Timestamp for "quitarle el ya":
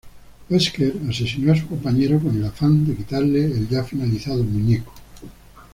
2.95-3.83